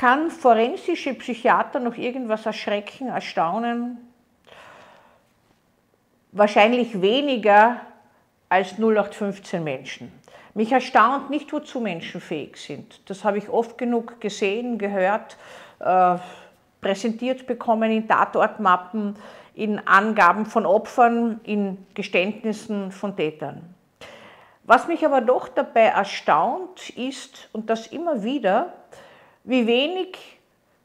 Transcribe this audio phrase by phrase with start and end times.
[0.00, 3.98] Kann forensische Psychiater noch irgendwas erschrecken, erstaunen?
[6.32, 7.82] Wahrscheinlich weniger
[8.48, 10.10] als 0815 Menschen.
[10.54, 13.10] Mich erstaunt nicht, wozu Menschen fähig sind.
[13.10, 15.36] Das habe ich oft genug gesehen, gehört,
[15.80, 16.16] äh,
[16.80, 19.16] präsentiert bekommen in Tatortmappen,
[19.54, 23.74] in Angaben von Opfern, in Geständnissen von Tätern.
[24.64, 28.72] Was mich aber doch dabei erstaunt ist, und das immer wieder,
[29.44, 30.18] wie wenig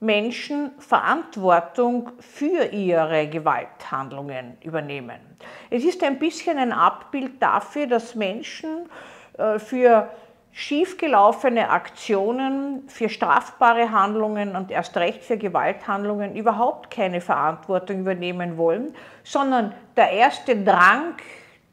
[0.00, 5.20] Menschen Verantwortung für ihre Gewalthandlungen übernehmen.
[5.68, 8.88] Es ist ein bisschen ein Abbild dafür, dass Menschen
[9.36, 10.08] äh, für
[10.52, 18.94] schiefgelaufene Aktionen, für strafbare Handlungen und erst recht für Gewalthandlungen überhaupt keine Verantwortung übernehmen wollen,
[19.22, 21.14] sondern der erste Drang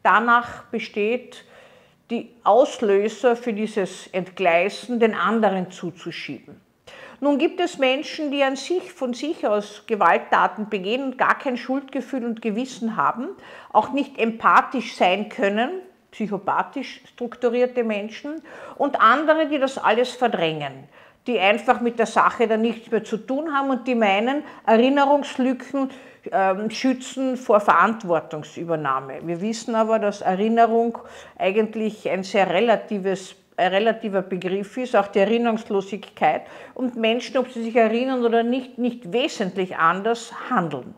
[0.02, 1.44] danach besteht,
[2.10, 6.67] die Auslöser für dieses Entgleisen den anderen zuzuschieben.
[7.20, 11.56] Nun gibt es Menschen, die an sich von sich aus Gewalttaten begehen und gar kein
[11.56, 13.28] Schuldgefühl und Gewissen haben,
[13.72, 15.70] auch nicht empathisch sein können,
[16.12, 18.40] psychopathisch strukturierte Menschen,
[18.76, 20.84] und andere, die das alles verdrängen,
[21.26, 25.90] die einfach mit der Sache dann nichts mehr zu tun haben und die meinen, Erinnerungslücken
[26.30, 29.26] äh, schützen vor Verantwortungsübernahme.
[29.26, 30.98] Wir wissen aber, dass Erinnerung
[31.36, 36.42] eigentlich ein sehr relatives ein relativer Begriff ist, auch die Erinnerungslosigkeit
[36.74, 40.94] und Menschen, ob sie sich erinnern oder nicht, nicht wesentlich anders handeln.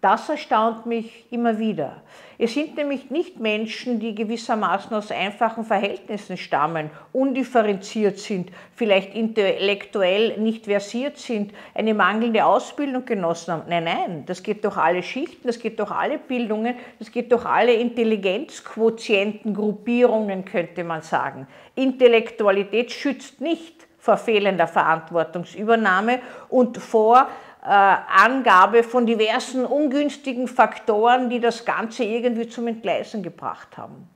[0.00, 2.00] Das erstaunt mich immer wieder.
[2.38, 10.38] Es sind nämlich nicht Menschen, die gewissermaßen aus einfachen Verhältnissen stammen, undifferenziert sind, vielleicht intellektuell
[10.38, 13.64] nicht versiert sind, eine mangelnde Ausbildung genossen haben.
[13.68, 17.44] Nein, nein, das geht durch alle Schichten, das geht durch alle Bildungen, das geht durch
[17.44, 21.46] alle Intelligenzquotienten, Gruppierungen, könnte man sagen.
[21.74, 27.28] Intellektualität schützt nicht vor fehlender Verantwortungsübernahme und vor
[27.72, 34.08] Angabe von diversen ungünstigen Faktoren, die das Ganze irgendwie zum Entgleisen gebracht haben.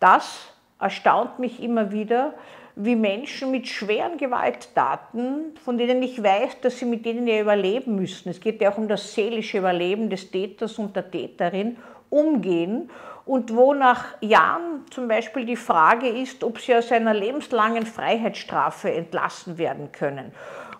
[0.00, 2.34] Das erstaunt mich immer wieder,
[2.76, 7.94] wie Menschen mit schweren Gewalttaten, von denen ich weiß, dass sie mit denen ja überleben
[7.94, 11.76] müssen, es geht ja auch um das seelische Überleben des Täters und der Täterin,
[12.08, 12.90] umgehen
[13.26, 18.92] und wo nach Jahren zum Beispiel die Frage ist, ob sie aus einer lebenslangen Freiheitsstrafe
[18.92, 20.32] entlassen werden können.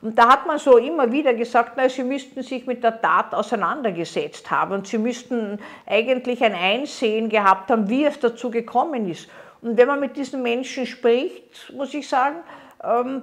[0.02, 3.34] Und da hat man so immer wieder gesagt, na, sie müssten sich mit der Tat
[3.34, 9.30] auseinandergesetzt haben und sie müssten eigentlich ein Einsehen gehabt haben, wie es dazu gekommen ist.
[9.62, 12.36] Und wenn man mit diesen Menschen spricht, muss ich sagen,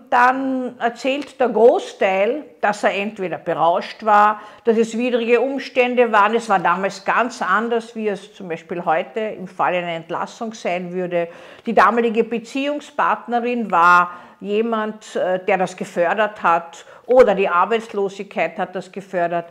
[0.10, 6.36] dann erzählt der Großteil, dass er entweder berauscht war, dass es widrige Umstände waren.
[6.36, 10.92] Es war damals ganz anders, wie es zum Beispiel heute im Fall einer Entlassung sein
[10.92, 11.28] würde.
[11.66, 18.92] Die damalige Beziehungspartnerin war jemand, äh, der das gefördert hat oder die Arbeitslosigkeit hat das
[18.92, 19.46] gefördert.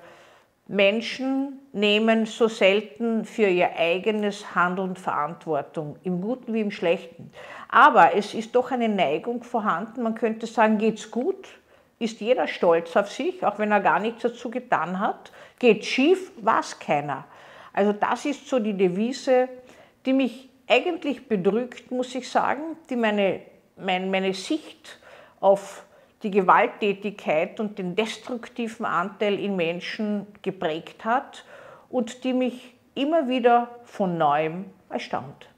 [0.71, 7.33] Menschen nehmen so selten für ihr eigenes Handeln Verantwortung, im Guten wie im Schlechten.
[7.69, 11.49] Aber es ist doch eine Neigung vorhanden, man könnte sagen, geht's gut,
[11.99, 15.33] ist jeder stolz auf sich, auch wenn er gar nichts dazu getan hat.
[15.59, 17.25] Geht schief, weiß keiner.
[17.73, 19.49] Also das ist so die Devise,
[20.07, 23.41] die mich eigentlich bedrückt, muss ich sagen, die meine
[23.81, 24.99] mein, meine Sicht
[25.41, 25.85] auf
[26.23, 31.45] die Gewalttätigkeit und den destruktiven Anteil in Menschen geprägt hat
[31.89, 35.49] und die mich immer wieder von neuem erstaunt.